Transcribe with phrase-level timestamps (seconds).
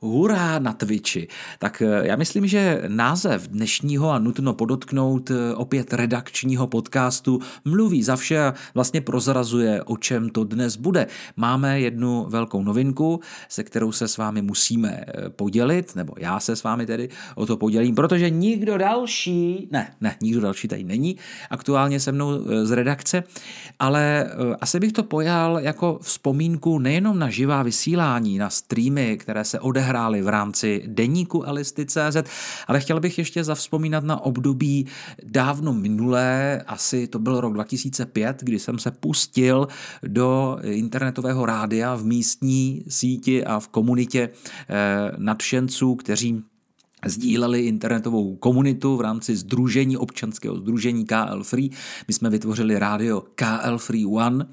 [0.00, 1.28] hurá na Twitchi.
[1.58, 8.02] Tak eh, já myslím, že název dnešního a nutno podotknout eh, opět redakčního podcastu mluví
[8.02, 11.06] za vše a vlastně prozrazuje, o čem to dnes bude.
[11.36, 16.56] Máme jednu velkou novinku, se kterou se s vámi musíme eh, podělit, nebo já se
[16.56, 21.16] s vámi tedy o to podělím, protože nikdo další, ne, ne, nikdo další tady není
[21.50, 22.30] aktuálně se mnou
[22.64, 23.24] z redakce,
[23.78, 24.30] ale
[24.60, 29.87] asi bych to pojal jako vzpomínku nejenom na živá vysílání, na streamy, které se odehrávají
[29.88, 32.16] odehrály v rámci deníku Elisty.cz,
[32.66, 34.86] ale chtěl bych ještě zavzpomínat na období
[35.24, 39.68] dávno minulé, asi to byl rok 2005, kdy jsem se pustil
[40.02, 46.44] do internetového rádia v místní síti a v komunitě eh, nadšenců, kteří
[47.06, 51.70] sdíleli internetovou komunitu v rámci združení občanského združení KL Free.
[52.08, 54.46] My jsme vytvořili rádio KL Free One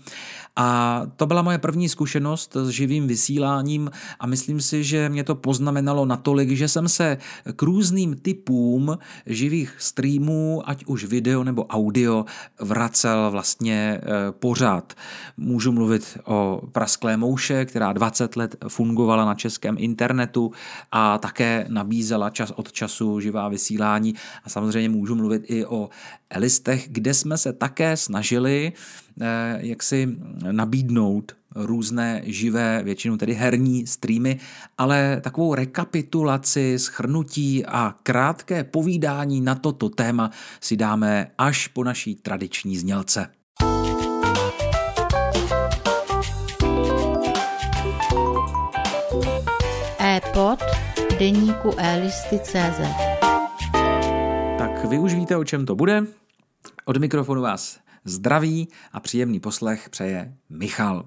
[0.55, 5.35] a to byla moje první zkušenost s živým vysíláním a myslím si, že mě to
[5.35, 7.17] poznamenalo natolik, že jsem se
[7.55, 12.25] k různým typům živých streamů, ať už video nebo audio,
[12.59, 14.93] vracel vlastně eh, pořád.
[15.37, 20.51] Můžu mluvit o Prasklé mouše, která 20 let fungovala na českém internetu
[20.91, 25.89] a také nabízela čas od času živá vysílání a samozřejmě můžu mluvit i o
[26.29, 28.73] Elistech, kde jsme se také snažili
[29.21, 30.17] eh, jak si
[30.51, 34.39] nabídnout různé živé, většinou tedy herní streamy,
[34.77, 42.15] ale takovou rekapitulaci, schrnutí a krátké povídání na toto téma si dáme až po naší
[42.15, 43.27] tradiční znělce.
[51.19, 52.79] Deníku elisty.cz
[54.57, 56.03] Tak vy už víte, o čem to bude.
[56.85, 61.05] Od mikrofonu vás zdraví a příjemný poslech přeje Michal.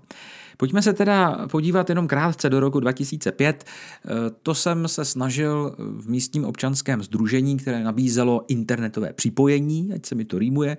[0.56, 3.64] Pojďme se teda podívat jenom krátce do roku 2005.
[4.42, 10.24] To jsem se snažil v místním občanském združení, které nabízelo internetové připojení, ať se mi
[10.24, 10.76] to rýmuje,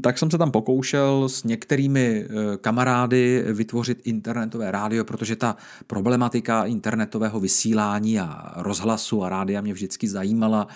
[0.00, 6.64] tak jsem se tam pokoušel s některými eh, kamarády vytvořit internetové rádio, protože ta problematika
[6.64, 10.66] internetového vysílání a rozhlasu a rádia mě vždycky zajímala.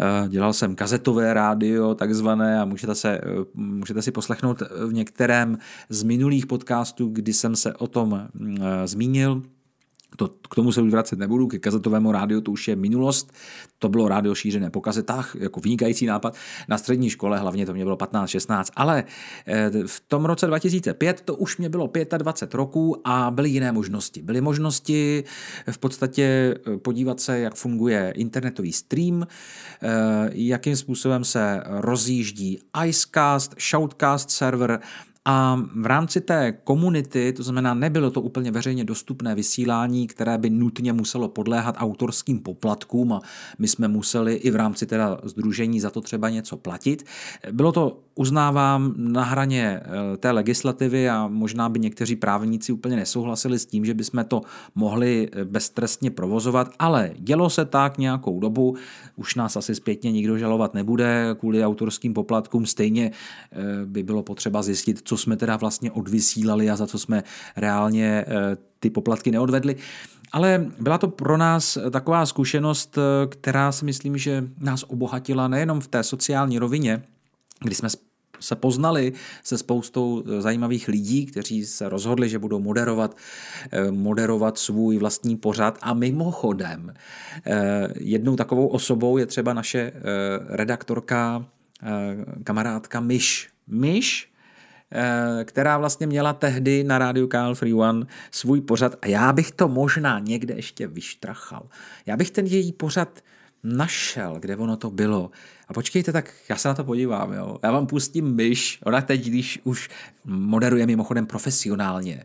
[0.00, 3.20] Eh, dělal jsem kazetové rádio, takzvané, a můžete, se, eh,
[3.54, 9.42] můžete si poslechnout v některém z minulých podcastů, kdy jsem se o tom mm, zmínil.
[10.16, 13.32] To, k tomu se už vracet nebudu, ke kazetovému rádiu to už je minulost.
[13.78, 16.34] To bylo rádio šířené po kazetách, jako vynikající nápad.
[16.68, 19.04] Na střední škole hlavně to mě bylo 15-16, ale
[19.46, 24.22] eh, v tom roce 2005 to už mě bylo 25 roků a byly jiné možnosti.
[24.22, 25.24] Byly možnosti
[25.70, 29.86] v podstatě eh, podívat se, jak funguje internetový stream, eh,
[30.32, 34.80] jakým způsobem se rozjíždí Icecast, Shoutcast server,
[35.30, 40.50] a v rámci té komunity, to znamená, nebylo to úplně veřejně dostupné vysílání, které by
[40.50, 43.20] nutně muselo podléhat autorským poplatkům a
[43.58, 47.06] my jsme museli i v rámci teda združení za to třeba něco platit.
[47.52, 53.58] Bylo to, uznávám, na hraně eh, té legislativy a možná by někteří právníci úplně nesouhlasili
[53.58, 54.40] s tím, že bychom to
[54.74, 58.76] mohli eh, beztrestně provozovat, ale dělo se tak nějakou dobu,
[59.16, 64.62] už nás asi zpětně nikdo žalovat nebude kvůli autorským poplatkům, stejně eh, by bylo potřeba
[64.62, 67.22] zjistit, co jsme teda vlastně odvysílali a za co jsme
[67.56, 69.76] reálně eh, ty poplatky neodvedli.
[70.32, 75.80] Ale byla to pro nás taková zkušenost, eh, která si myslím, že nás obohatila nejenom
[75.80, 77.02] v té sociální rovině,
[77.64, 77.88] kdy jsme
[78.40, 79.12] se poznali
[79.44, 83.16] se spoustou eh, zajímavých lidí, kteří se rozhodli, že budou moderovat,
[83.90, 86.94] moderovat svůj vlastní pořad a mimochodem
[88.00, 89.92] jednou takovou osobou je třeba naše
[90.48, 91.46] redaktorka,
[92.44, 93.48] kamarádka Myš.
[93.66, 94.29] Myš
[95.44, 99.68] která vlastně měla tehdy na rádiu KL Free One svůj pořad a já bych to
[99.68, 101.66] možná někde ještě vyštrachal.
[102.06, 103.20] Já bych ten její pořad
[103.64, 105.30] našel, kde ono to bylo.
[105.68, 107.58] A počkejte, tak já se na to podívám, jo.
[107.62, 109.90] Já vám pustím myš, ona teď, když už
[110.24, 112.24] moderuje mimochodem profesionálně,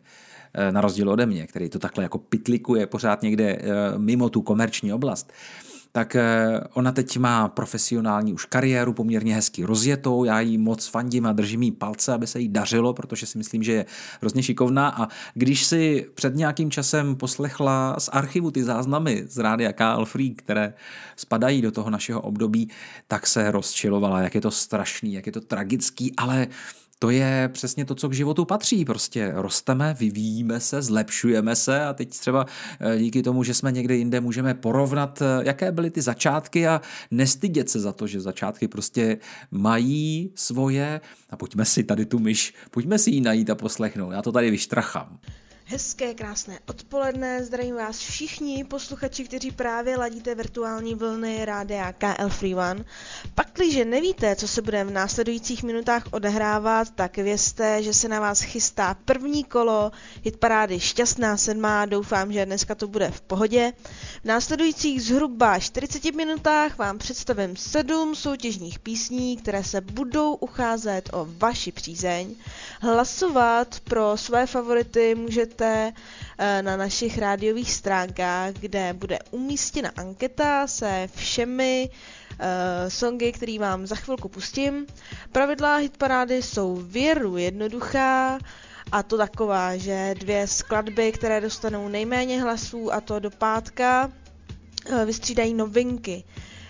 [0.54, 3.64] eh, na rozdíl ode mě, který to takhle jako pitlikuje pořád někde eh,
[3.98, 5.34] mimo tu komerční oblast,
[5.96, 11.26] tak eh, ona teď má profesionální už kariéru, poměrně hezky rozjetou, já jí moc fandím
[11.26, 13.86] a držím jí palce, aby se jí dařilo, protože si myslím, že je
[14.22, 14.90] hrozně šikovná.
[14.90, 20.36] A když si před nějakým časem poslechla z archivu ty záznamy z rádia KL Free,
[20.36, 20.74] které
[21.16, 22.70] spadají do toho našeho období,
[23.08, 26.48] tak se rozčilovala, jak je to strašný, jak je to tragický, ale
[27.06, 28.86] to je přesně to, co k životu patří.
[28.86, 32.46] Prostě rosteme, vyvíjíme se, zlepšujeme se a teď třeba
[32.80, 36.82] eh, díky tomu, že jsme někde jinde, můžeme porovnat, eh, jaké byly ty začátky a
[37.12, 39.18] nestydět se za to, že začátky prostě
[39.52, 44.12] mají svoje a pojďme si tady tu myš, pojďme si ji najít a poslechnout.
[44.12, 45.20] Já to tady vyštrachám.
[45.68, 52.56] Hezké, krásné odpoledne, zdravím vás všichni posluchači, kteří právě ladíte virtuální vlny rádia KL Free
[52.56, 52.86] One.
[53.36, 58.42] Pakliže nevíte, co se bude v následujících minutách odehrávat, tak vězte, že se na vás
[58.42, 59.92] chystá první kolo
[60.24, 63.74] hitparády Šťastná sedmá, doufám, že dneska to bude v pohodě.
[64.22, 71.28] V následujících zhruba 40 minutách vám představím sedm soutěžních písní, které se budou ucházet o
[71.38, 72.36] vaši přízeň.
[72.82, 75.94] Hlasovat pro své favority můžete eh,
[76.62, 82.46] na našich rádiových stránkách, kde bude umístěna anketa se všemi uh,
[82.88, 84.86] songy, který vám za chvilku pustím.
[85.32, 88.40] Pravidla hitparády jsou věru jednoduchá,
[88.92, 94.12] a to taková, že dvě skladby, které dostanou nejméně hlasů, a to do pátka,
[94.92, 96.24] uh, vystřídají novinky.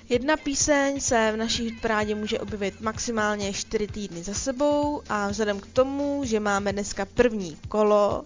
[0.09, 5.59] Jedna píseň se v naší hitparádě může objevit maximálně 4 týdny za sebou a vzhledem
[5.59, 8.25] k tomu, že máme dneska první kolo,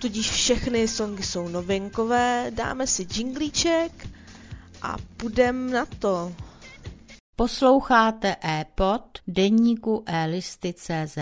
[0.00, 4.08] tudíž všechny songy jsou novinkové, dáme si jinglíček
[4.82, 6.32] a půjdem na to.
[7.36, 11.18] Posloucháte e-pod deníku e-listy.cz.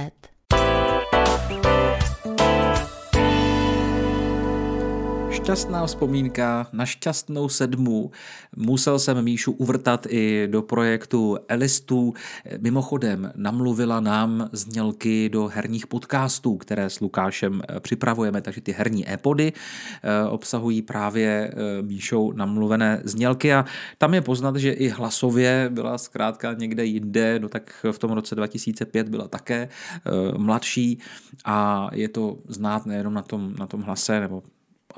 [5.39, 8.11] šťastná vzpomínka na šťastnou sedmu.
[8.57, 12.15] Musel jsem Míšu uvrtat i do projektu Elistů.
[12.59, 19.13] Mimochodem, namluvila nám znělky do herních podcastů, které s Lukášem eh, připravujeme, takže ty herní
[19.13, 23.65] epody eh, obsahují právě eh, Míšou namluvené znělky a
[23.99, 28.35] tam je poznat, že i hlasově byla zkrátka někde jinde, no tak v tom roce
[28.35, 29.69] 2005 byla také
[30.37, 30.99] mladší
[31.45, 34.43] a je to znát nejenom na tom, na tom hlase, nebo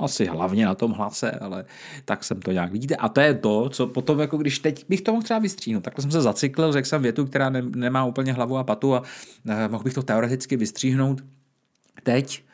[0.05, 1.65] asi hlavně na tom hlase, ale
[2.05, 2.97] tak jsem to nějak vidíte.
[2.97, 6.01] A to je to, co potom, jako když teď bych to mohl třeba vystříhnout, tak
[6.01, 9.03] jsem se zacyklil, řekl jsem větu, která ne, nemá úplně hlavu a patu a
[9.49, 11.25] eh, mohl bych to teoreticky vystříhnout
[12.03, 12.45] teď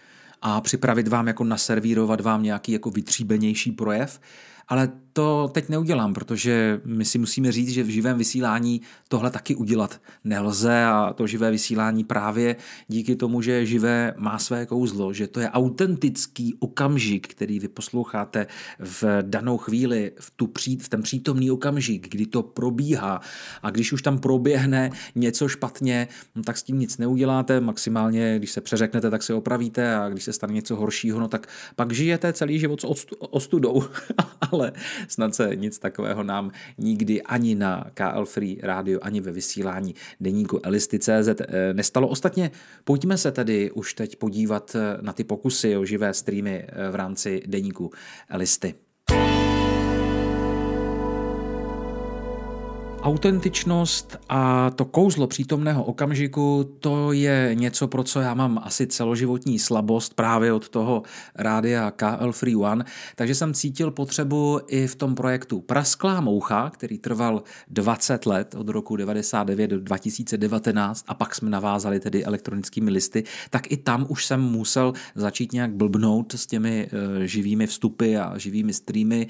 [0.42, 4.20] a připravit vám, jako naservírovat vám nějaký jako vytříbenější projev,
[4.68, 9.54] ale to teď neudělám, protože my si musíme říct, že v živém vysílání tohle taky
[9.54, 12.56] udělat nelze a to živé vysílání právě
[12.88, 18.46] díky tomu, že živé má své kouzlo, že to je autentický okamžik, který vy posloucháte
[18.78, 23.20] v danou chvíli, v, tu přít, v ten přítomný okamžik, kdy to probíhá.
[23.62, 28.50] A když už tam proběhne něco špatně, no tak s tím nic neuděláte, maximálně když
[28.50, 31.46] se přeřeknete, tak se opravíte a když se stane něco horšího, no tak
[31.76, 33.84] pak žijete celý život s ostudou,
[34.56, 34.72] ale
[35.08, 40.60] snad se nic takového nám nikdy ani na KL Free Radio, ani ve vysílání deníku
[40.62, 42.08] Elisty.cz eh, nestalo.
[42.08, 42.50] Ostatně
[42.84, 46.94] pojďme se tedy už teď podívat eh, na ty pokusy o živé streamy eh, v
[46.94, 47.90] rámci deníku
[48.28, 48.85] Elisty.
[53.06, 59.58] Autentičnost a to kouzlo přítomného okamžiku, to je něco, pro co já mám asi celoživotní
[59.58, 61.02] slabost právě od toho
[61.34, 62.84] rádia KL Free One,
[63.16, 68.68] takže jsem cítil potřebu i v tom projektu Prasklá moucha, který trval 20 let od
[68.68, 74.26] roku 99 do 2019 a pak jsme navázali tedy elektronickými listy, tak i tam už
[74.26, 79.26] jsem musel začít nějak blbnout s těmi eh, živými vstupy a živými streamy.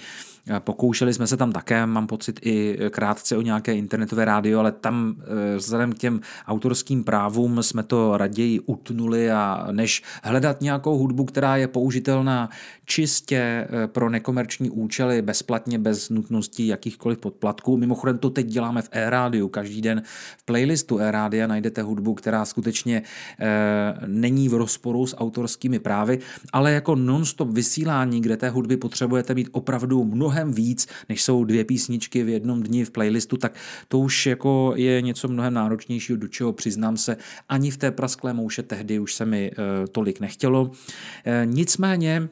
[0.59, 4.73] Pokoušeli jsme se tam také, mám pocit, i krátce o nějaké nějaké internetové rádio, ale
[4.73, 10.99] tam eh, vzhledem k těm autorským právům jsme to raději utnuli a než hledat nějakou
[10.99, 12.49] hudbu, která je použitelná
[12.85, 17.77] čistě eh, pro nekomerční účely, bezplatně, bez nutnosti jakýchkoliv podplatků.
[17.77, 19.49] Mimochodem to teď děláme v e-rádiu.
[19.49, 20.03] Každý den
[20.39, 23.03] v playlistu e-rádia najdete hudbu, která skutečně
[23.41, 26.19] e, není v rozporu s autorskými právy,
[26.53, 31.65] ale jako non-stop vysílání, kde té hudby potřebujete mít opravdu mnohem víc, než jsou dvě
[31.65, 33.56] písničky v jednom dni v playlistu, tak
[33.89, 37.17] to už jako je něco mnohem náročnějšího, do čeho přiznám se,
[37.49, 40.71] ani v té prasklé mouše tehdy už se mi e, tolik nechtělo.
[41.25, 42.29] E, nicméně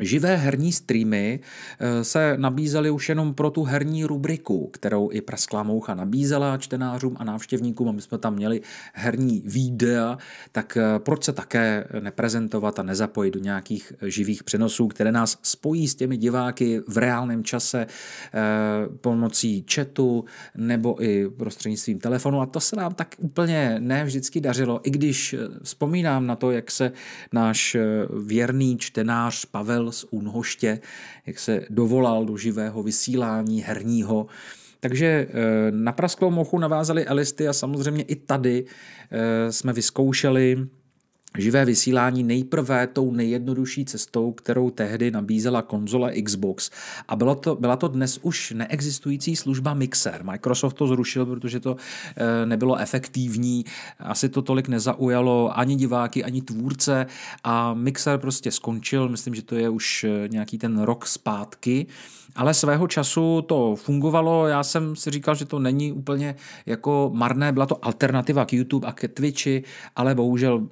[0.00, 1.40] Živé herní streamy
[1.78, 7.16] eh, se nabízely už jenom pro tu herní rubriku, kterou i Prasklá moucha nabízela čtenářům
[7.18, 8.60] a návštěvníkům, aby jsme tam měli
[8.94, 10.18] herní videa,
[10.52, 15.88] tak eh, proč se také neprezentovat a nezapojit do nějakých živých přenosů, které nás spojí
[15.88, 18.40] s těmi diváky v reálném čase eh,
[19.00, 20.24] pomocí chatu
[20.56, 22.40] nebo i prostřednictvím telefonu?
[22.40, 26.70] A to se nám tak úplně ne vždycky dařilo, i když vzpomínám na to, jak
[26.70, 26.92] se
[27.32, 27.76] náš
[28.26, 30.80] věrný čtenář Pavel z Unhoště,
[31.26, 34.26] jak se dovolal do živého vysílání herního.
[34.80, 35.30] Takže eh,
[35.70, 38.64] na prasklou mochu navázali elisty a samozřejmě i tady
[39.10, 40.66] eh, jsme vyzkoušeli
[41.38, 46.70] živé vysílání nejprve tou nejjednodušší cestou, kterou tehdy nabízela konzole Xbox.
[47.08, 50.24] A bylo to, byla to dnes už neexistující služba Mixer.
[50.24, 51.76] Microsoft to zrušil, protože to
[52.16, 53.64] e, nebylo efektivní,
[53.98, 57.06] asi to tolik nezaujalo ani diváky, ani tvůrce.
[57.44, 61.86] A Mixer prostě skončil, myslím, že to je už eh, nějaký ten rok zpátky.
[62.36, 66.34] Ale svého času to fungovalo, já jsem si říkal, že to není úplně
[66.66, 69.64] jako marné, byla to alternativa k YouTube a ke Twitchi,
[69.96, 70.68] ale bohužel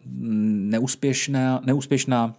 [0.71, 2.35] neúspěšná, neúspěšná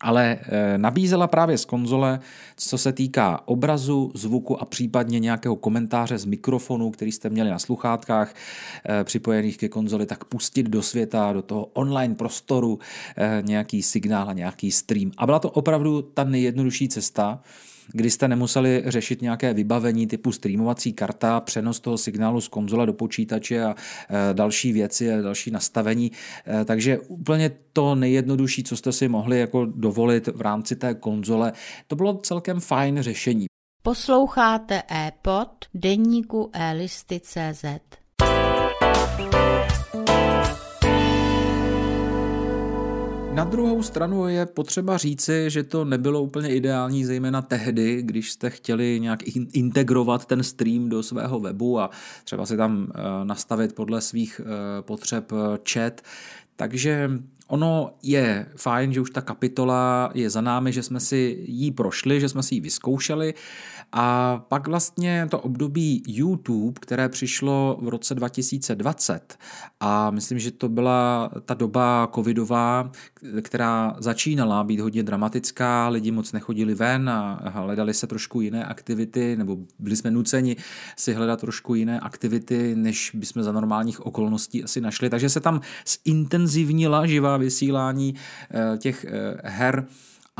[0.00, 2.20] ale eh, nabízela právě z konzole,
[2.56, 7.58] co se týká obrazu, zvuku a případně nějakého komentáře z mikrofonu, který jste měli na
[7.58, 8.34] sluchátkách
[8.88, 12.78] eh, připojených ke konzoli, tak pustit do světa, do toho online prostoru
[13.16, 15.12] eh, nějaký signál a nějaký stream.
[15.16, 17.40] A byla to opravdu ta nejjednodušší cesta,
[17.92, 22.92] kdy jste nemuseli řešit nějaké vybavení typu streamovací karta, přenos toho signálu z konzole do
[22.92, 23.74] počítače a
[24.30, 26.12] e, další věci a další nastavení.
[26.60, 31.52] E, takže úplně to nejjednodušší, co jste si mohli jako dovolit v rámci té konzole,
[31.86, 33.46] to bylo celkem fajn řešení.
[33.82, 37.64] Posloucháte e-pod denníku e-listy.cz.
[43.38, 48.50] Na druhou stranu je potřeba říci, že to nebylo úplně ideální, zejména tehdy, když jste
[48.50, 49.20] chtěli nějak
[49.52, 51.90] integrovat ten stream do svého webu a
[52.24, 56.00] třeba si tam eh, nastavit podle svých eh, potřeb eh, chat.
[56.56, 57.10] Takže
[57.48, 62.20] ono je fajn, že už ta kapitola je za námi, že jsme si ji prošli,
[62.20, 63.34] že jsme si ji vyzkoušeli
[63.92, 69.38] a pak vlastně to období YouTube, které přišlo v roce 2020
[69.80, 72.90] a myslím, že to byla ta doba covidová,
[73.42, 79.36] která začínala být hodně dramatická, lidi moc nechodili ven a hledali se trošku jiné aktivity,
[79.36, 80.56] nebo byli jsme nuceni
[80.96, 85.10] si hledat trošku jiné aktivity, než bychom za normálních okolností asi našli.
[85.10, 85.60] Takže se tam
[86.06, 88.14] zintenzivnila živá vysílání
[88.50, 89.86] eh, těch eh, her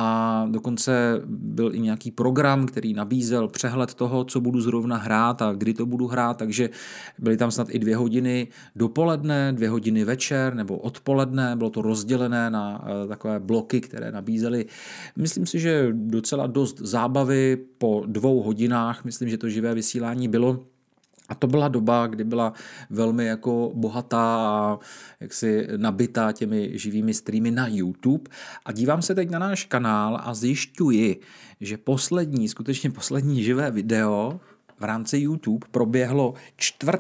[0.01, 5.53] a dokonce byl i nějaký program, který nabízel přehled toho, co budu zrovna hrát a
[5.53, 6.71] kdy to budu hrát, takže
[7.19, 12.51] byly tam snad i dvě hodiny dopoledne, dvě hodiny večer nebo odpoledne, bylo to rozdělené
[12.51, 14.67] na eh, takové bloky, které nabízely.
[15.17, 20.67] Myslím si, že docela dost zábavy po dvou hodinách, myslím, že to živé vysílání bylo
[21.29, 22.53] a to byla doba, kdy byla
[22.91, 24.79] velmi jako bohatá a
[25.21, 28.31] jaksi nabitá těmi živými streamy na YouTube.
[28.65, 31.21] A dívám se teď na náš kanál a zjišťuji,
[31.61, 34.41] že poslední, skutečně poslední živé video
[34.79, 36.93] v rámci YouTube proběhlo 4.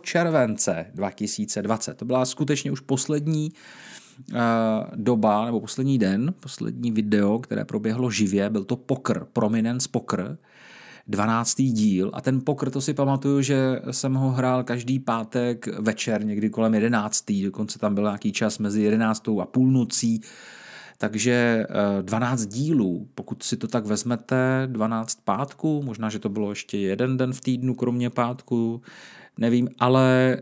[0.00, 1.94] července 2020.
[1.94, 3.52] To byla skutečně už poslední
[4.32, 4.38] uh,
[4.94, 10.38] doba, nebo poslední den, poslední video, které proběhlo živě, byl to Poker, Prominence Poker,
[11.08, 11.54] 12.
[11.56, 16.50] díl a ten pokr to si pamatuju, že jsem ho hrál každý pátek večer, někdy
[16.50, 17.24] kolem 11.
[17.44, 19.28] Dokonce tam byl nějaký čas mezi 11.
[19.42, 20.20] a půlnocí.
[20.98, 21.66] Takže
[22.02, 26.78] 12 eh, dílů, pokud si to tak vezmete, 12 pátků, možná, že to bylo ještě
[26.78, 28.82] jeden den v týdnu, kromě pátku,
[29.38, 30.36] nevím, ale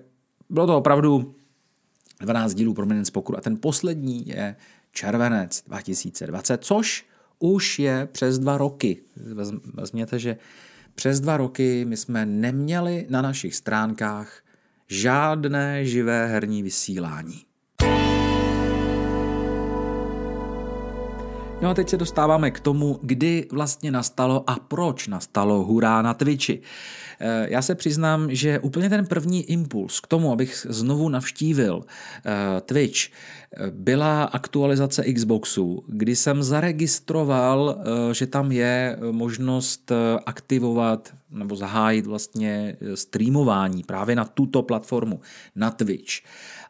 [0.50, 1.34] bylo to opravdu
[2.20, 4.56] 12 dílů Prominence Pokeru a ten poslední je
[4.92, 7.06] červenec 2020, což
[7.40, 8.98] už je přes dva roky.
[9.74, 10.36] Vezměte, že
[10.94, 14.42] přes dva roky my jsme neměli na našich stránkách
[14.88, 17.49] žádné živé herní vysílání.
[21.62, 26.14] No a teď se dostáváme k tomu, kdy vlastně nastalo a proč nastalo hurá na
[26.14, 26.60] Twitchi.
[27.20, 32.60] Eh, já se přiznám, že úplně ten první impuls k tomu, abych znovu navštívil eh,
[32.60, 39.92] Twitch, eh, byla aktualizace Xboxu, kdy jsem zaregistroval, že tam je možnost
[40.26, 45.20] aktivovat nebo zahájit vlastně streamování právě na tuto platformu,
[45.56, 46.12] na Twitch.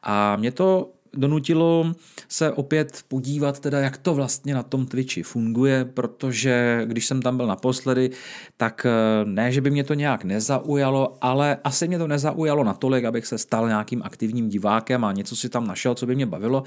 [0.03, 1.93] A mě to donutilo
[2.29, 7.37] se opět podívat teda, jak to vlastně na tom Twitchi funguje, protože když jsem tam
[7.37, 8.11] byl naposledy,
[8.57, 13.05] tak eh, ne, že by mě to nějak nezaujalo, ale asi mě to nezaujalo natolik,
[13.05, 16.63] abych se stal nějakým aktivním divákem a něco si tam našel, co by mě bavilo.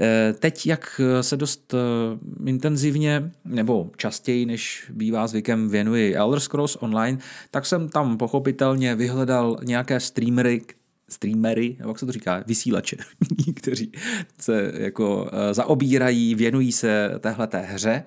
[0.00, 6.76] Eh, teď, jak se dost eh, intenzivně nebo častěji, než bývá zvykem, věnuji Elder Scrolls
[6.80, 7.18] Online,
[7.50, 10.62] tak jsem tam pochopitelně vyhledal nějaké streamery,
[11.10, 12.96] streamery, jak se to říká, vysílače,
[13.54, 13.92] kteří
[14.38, 18.02] se jako eh, zaobírají, věnují se téhle té hře.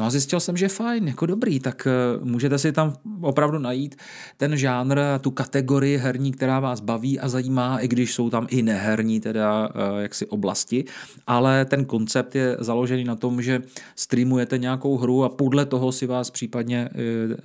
[0.00, 3.96] No a zjistil jsem, že fajn, jako dobrý, tak eh, můžete si tam opravdu najít
[4.36, 8.62] ten žánr, tu kategorii herní, která vás baví a zajímá, i když jsou tam i
[8.62, 10.84] neherní teda eh, jaksi oblasti,
[11.26, 13.62] ale ten koncept je založený na tom, že
[13.96, 16.88] streamujete nějakou hru a podle toho si vás případně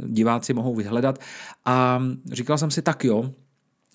[0.08, 1.20] diváci mohou vyhledat
[1.66, 3.34] a říkal jsem si tak jo,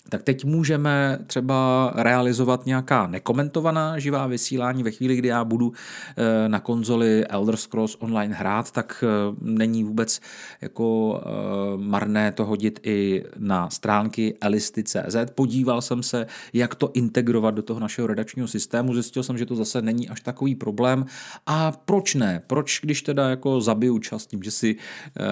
[0.09, 5.73] tak teď můžeme třeba realizovat nějaká nekomentovaná živá vysílání ve chvíli, kdy já budu
[6.17, 10.19] eh, na konzoli Elder Scrolls Online hrát, tak eh, není vůbec
[10.61, 11.29] jako eh,
[11.77, 15.15] marné to hodit i na stránky elisty.cz.
[15.35, 19.55] Podíval jsem se, jak to integrovat do toho našeho redakčního systému, zjistil jsem, že to
[19.55, 21.05] zase není až takový problém.
[21.45, 22.41] A proč ne?
[22.47, 24.75] Proč, když teda jako zabiju čas tím, že si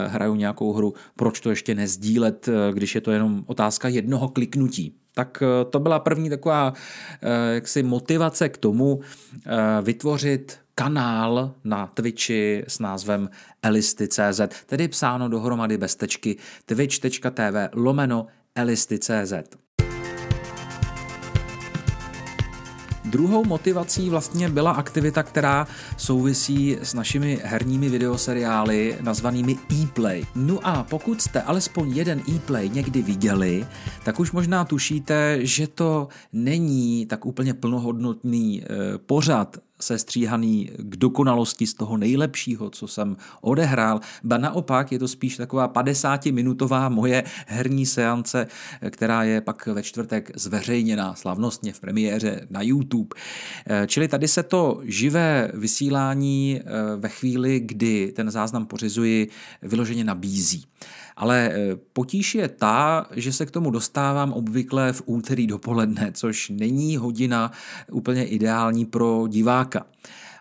[0.07, 4.95] hraju nějakou hru, proč to ještě nezdílet, když je to jenom otázka jednoho kliknutí hnutí.
[5.13, 6.74] Tak eh, to byla první taková
[7.21, 13.29] eh, jaksi motivace k tomu eh, vytvořit kanál na Twitchi s názvem
[13.62, 19.33] elisty.cz, tedy psáno dohromady bez tečky twitch.tv lomeno elisty.cz.
[23.09, 30.25] Druhou motivací vlastně byla aktivita, která souvisí s našimi herními videoseriály nazvanými e-play.
[30.35, 33.65] No a pokud jste alespoň jeden e-play někdy viděli,
[34.03, 41.67] tak už možná tušíte, že to není tak úplně plnohodnotný e, pořad sestříhaný k dokonalosti
[41.67, 47.86] z toho nejlepšího, co jsem odehrál, ba naopak je to spíš taková 50-minutová moje herní
[47.86, 48.48] seance,
[48.89, 53.15] která je pak ve čtvrtek zveřejněná slavnostně v premiéře na YouTube.
[53.67, 56.63] Eh, čili tady se to živé vysílání eh,
[56.98, 59.29] ve chvíli, kdy ten záznam pořizuji,
[59.62, 60.65] vyloženě nabízí.
[61.17, 66.50] Ale eh, potíž je ta, že se k tomu dostávám obvykle v úterý dopoledne, což
[66.50, 67.51] není hodina
[67.91, 69.86] úplně ideální pro diváka.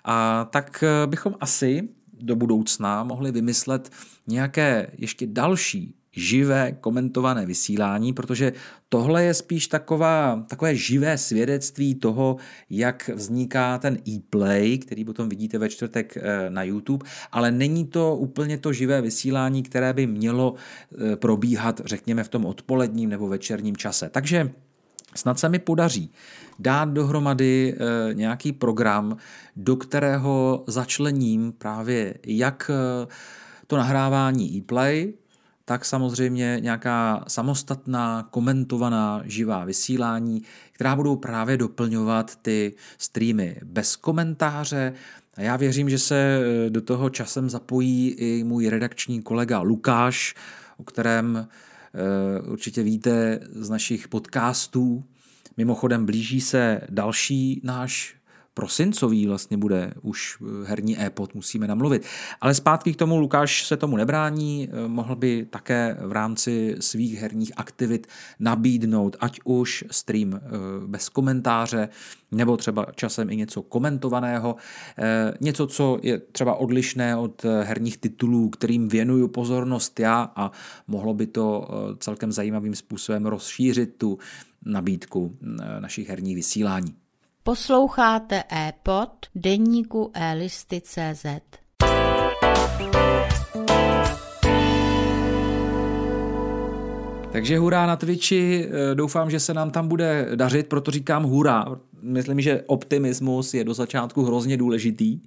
[0.04, 1.88] A tak eh, bychom asi
[2.20, 3.90] do budoucna mohli vymyslet
[4.26, 8.52] nějaké ještě další živé komentované vysílání, protože
[8.88, 12.36] tohle je spíš taková, takové živé svědectví toho,
[12.70, 18.16] jak vzniká ten e-play, který potom vidíte ve čtvrtek eh, na YouTube, ale není to
[18.16, 20.54] úplně to živé vysílání, které by mělo
[21.12, 24.08] eh, probíhat, řekněme, v tom odpoledním nebo večerním čase.
[24.08, 24.50] Takže
[25.14, 26.12] snad se mi podaří
[26.58, 29.16] dát dohromady eh, nějaký program,
[29.56, 32.70] do kterého začlením právě jak
[33.66, 35.14] to nahrávání e-play,
[35.68, 40.42] tak samozřejmě nějaká samostatná, komentovaná živá vysílání,
[40.72, 44.92] která budou právě doplňovat ty streamy bez komentáře.
[45.36, 50.34] A já věřím, že se eh, do toho časem zapojí i můj redakční kolega Lukáš,
[50.76, 51.48] o kterém
[51.94, 55.04] eh, určitě víte z našich podcastů.
[55.56, 58.15] Mimochodem blíží se další náš
[58.56, 62.02] prosincový vlastně bude už eh, herní e-pod, musíme namluvit.
[62.40, 67.18] Ale zpátky k tomu Lukáš se tomu nebrání, eh, mohl by také v rámci svých
[67.18, 68.06] herních aktivit
[68.40, 70.40] nabídnout ať už stream eh,
[70.86, 71.88] bez komentáře,
[72.32, 74.56] nebo třeba časem i něco komentovaného,
[75.40, 80.50] něco, co je třeba odlišné od herních titulů, kterým věnuju pozornost já a
[80.86, 84.18] mohlo by to celkem zajímavým způsobem rozšířit tu
[84.64, 85.36] nabídku
[85.80, 87.05] našich herních vysílání.
[87.46, 91.26] Posloucháte e-pod deníku e-listy.cz.
[97.32, 101.64] Takže hurá na Twitchi, eh, doufám, že se nám tam bude dařit, proto říkám hurá.
[102.02, 105.20] Myslím, že optimismus je do začátku hrozně důležitý.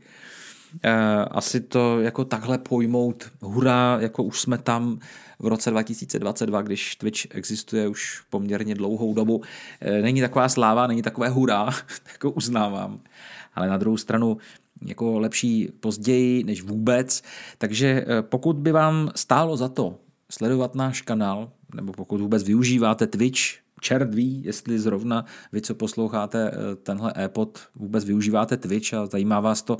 [0.84, 4.99] Eh, asi to jako takhle pojmout, hurá, jako už jsme tam,
[5.39, 9.41] v roce 2022, když Twitch existuje už poměrně dlouhou dobu.
[9.82, 11.69] Eh, není taková sláva, není takové hurá,
[12.12, 12.99] jako uznávám.
[13.55, 14.38] Ale na druhou stranu
[14.86, 17.23] jako lepší později než vůbec.
[17.58, 19.95] Takže eh, pokud by vám stálo za to
[20.32, 23.41] sledovat náš kanál, nebo pokud vůbec využíváte Twitch,
[23.82, 26.51] čert ví, jestli zrovna vy, co posloucháte
[26.84, 29.77] tenhle e-pod, vůbec využíváte Twitch a zajímá vás to.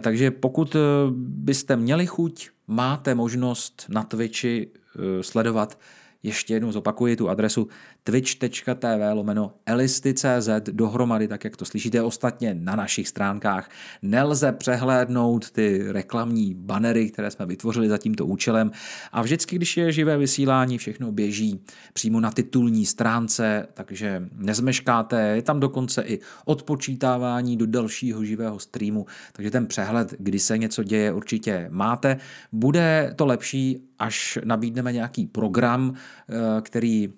[0.00, 0.76] Takže pokud
[1.18, 5.78] byste měli chuť máte možnost na Twitchi eh, sledovat
[6.24, 7.68] ještě jednou zopakuji tu adresu
[8.04, 13.70] twitch.tv lomeno elisty.cz dohromady, tak jak to slyšíte ostatně na našich stránkách.
[14.02, 18.70] Nelze přehlédnout ty reklamní banery, které jsme vytvořili za tímto účelem
[19.12, 21.60] a vždycky, když je živé vysílání, všechno běží
[21.92, 29.06] přímo na titulní stránce, takže nezmeškáte, je tam dokonce i odpočítávání do dalšího živého streamu,
[29.32, 32.16] takže ten přehled, kdy se něco děje, určitě máte.
[32.52, 37.12] Bude to lepší, až nabídneme nějaký program, eh, který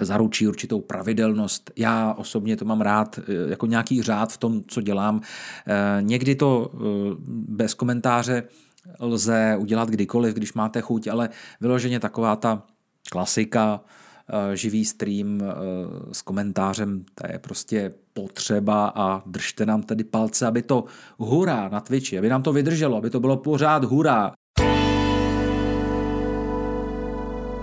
[0.00, 1.70] zaručí určitou pravidelnost.
[1.76, 5.20] Já osobně to mám rád eh, jako nějaký řád v tom, co dělám.
[5.66, 6.72] Eh, někdy to
[7.28, 8.42] bez komentáře
[9.00, 11.28] lze udělat kdykoliv, když máte chuť, ale
[11.60, 12.62] vyloženě taková ta
[13.10, 13.80] klasika,
[14.54, 15.40] živý stream
[16.12, 20.84] s komentářem, to je prostě potřeba a držte nám tedy palce, aby to
[21.18, 24.32] hurá na Twitchi, aby nám to vydrželo, aby to bylo pořád hurá.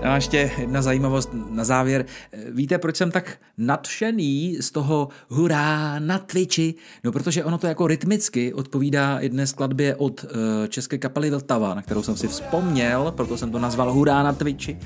[0.02, 2.04] A ještě jedna zajímavost na závěr.
[2.52, 6.74] Víte, proč jsem tak nadšený z toho hurá na Twitchi?
[7.04, 10.30] No, protože ono to jako rytmicky odpovídá jedné skladbě od uh,
[10.68, 14.78] české kapely Vltava, na kterou jsem si vzpomněl, proto jsem to nazval hurá na Twitchi.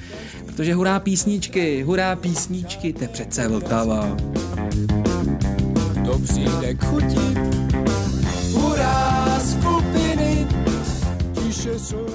[0.46, 4.16] Protože hurá písničky, hurá písničky, to je přece Vltava.
[6.04, 7.34] To přijde k chuti,
[8.52, 10.46] hurá skupiny,
[11.34, 12.06] tiše jsou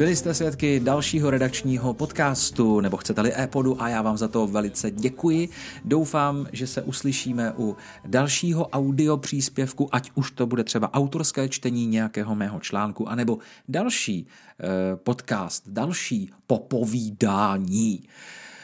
[0.00, 4.90] byli jste svědky dalšího redakčního podcastu, nebo chcete-li e-podu a já vám za to velice
[4.90, 5.48] děkuji.
[5.84, 11.86] Doufám, že se uslyšíme u dalšího audio příspěvku, ať už to bude třeba autorské čtení
[11.86, 14.26] nějakého mého článku, anebo další
[14.60, 18.02] eh, podcast, další popovídání.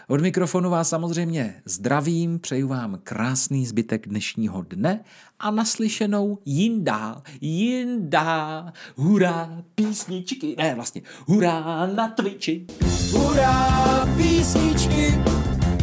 [0.08, 5.04] Od mikrofonu vás samozřejmě zdravím, přeju vám krásný zbytek dnešního dne
[5.38, 12.66] a naslyšenou jindá, jindá, hurá, písničky, ne vlastně, hurá na Twitchi.
[13.12, 15.18] Hurá, písničky,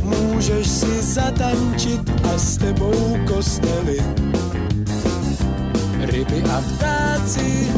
[0.04, 2.02] můžeš si zatančit
[2.34, 3.98] a s tebou kostely.
[6.02, 7.72] Ryby a ptáci